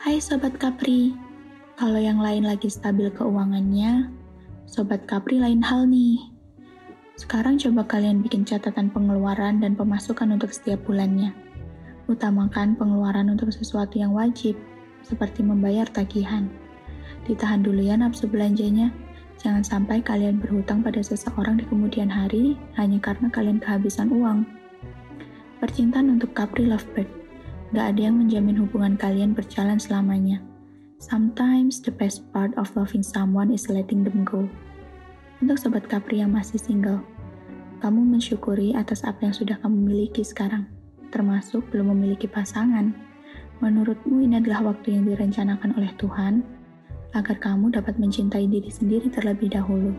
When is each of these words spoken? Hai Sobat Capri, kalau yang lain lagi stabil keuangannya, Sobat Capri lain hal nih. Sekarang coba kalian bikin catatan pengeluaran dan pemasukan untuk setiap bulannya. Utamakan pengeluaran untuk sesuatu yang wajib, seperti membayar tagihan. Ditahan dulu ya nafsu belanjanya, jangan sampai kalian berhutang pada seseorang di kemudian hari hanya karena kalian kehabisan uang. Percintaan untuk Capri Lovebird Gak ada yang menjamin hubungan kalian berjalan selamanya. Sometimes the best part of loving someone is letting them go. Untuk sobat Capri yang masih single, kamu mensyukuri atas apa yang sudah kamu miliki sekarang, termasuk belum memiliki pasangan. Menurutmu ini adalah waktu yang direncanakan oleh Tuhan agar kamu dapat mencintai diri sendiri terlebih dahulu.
Hai 0.00 0.16
Sobat 0.16 0.56
Capri, 0.56 1.12
kalau 1.76 2.00
yang 2.00 2.24
lain 2.24 2.48
lagi 2.48 2.72
stabil 2.72 3.12
keuangannya, 3.12 4.08
Sobat 4.64 5.04
Capri 5.04 5.36
lain 5.36 5.60
hal 5.60 5.84
nih. 5.92 6.16
Sekarang 7.20 7.60
coba 7.60 7.84
kalian 7.84 8.24
bikin 8.24 8.48
catatan 8.48 8.88
pengeluaran 8.88 9.60
dan 9.60 9.76
pemasukan 9.76 10.24
untuk 10.32 10.56
setiap 10.56 10.80
bulannya. 10.88 11.36
Utamakan 12.08 12.80
pengeluaran 12.80 13.28
untuk 13.28 13.52
sesuatu 13.52 14.00
yang 14.00 14.16
wajib, 14.16 14.56
seperti 15.04 15.44
membayar 15.44 15.84
tagihan. 15.84 16.48
Ditahan 17.28 17.60
dulu 17.60 17.84
ya 17.84 18.00
nafsu 18.00 18.24
belanjanya, 18.24 18.88
jangan 19.36 19.60
sampai 19.60 20.00
kalian 20.00 20.40
berhutang 20.40 20.80
pada 20.80 21.04
seseorang 21.04 21.60
di 21.60 21.68
kemudian 21.68 22.08
hari 22.08 22.56
hanya 22.80 22.96
karena 23.04 23.28
kalian 23.28 23.60
kehabisan 23.60 24.08
uang. 24.08 24.48
Percintaan 25.60 26.16
untuk 26.16 26.32
Capri 26.32 26.64
Lovebird 26.64 27.20
Gak 27.70 27.94
ada 27.94 28.10
yang 28.10 28.18
menjamin 28.18 28.58
hubungan 28.58 28.98
kalian 28.98 29.30
berjalan 29.30 29.78
selamanya. 29.78 30.42
Sometimes 30.98 31.78
the 31.78 31.94
best 31.94 32.26
part 32.34 32.50
of 32.58 32.66
loving 32.74 33.06
someone 33.06 33.54
is 33.54 33.70
letting 33.70 34.02
them 34.02 34.26
go. 34.26 34.50
Untuk 35.38 35.54
sobat 35.54 35.86
Capri 35.86 36.18
yang 36.18 36.34
masih 36.34 36.58
single, 36.58 36.98
kamu 37.78 38.02
mensyukuri 38.02 38.74
atas 38.74 39.06
apa 39.06 39.30
yang 39.30 39.34
sudah 39.38 39.54
kamu 39.62 39.86
miliki 39.86 40.26
sekarang, 40.26 40.66
termasuk 41.14 41.62
belum 41.70 41.94
memiliki 41.94 42.26
pasangan. 42.26 42.90
Menurutmu 43.62 44.18
ini 44.18 44.42
adalah 44.42 44.74
waktu 44.74 44.98
yang 44.98 45.06
direncanakan 45.06 45.70
oleh 45.78 45.94
Tuhan 45.94 46.42
agar 47.14 47.38
kamu 47.38 47.70
dapat 47.70 48.02
mencintai 48.02 48.50
diri 48.50 48.68
sendiri 48.68 49.08
terlebih 49.14 49.54
dahulu. 49.54 49.94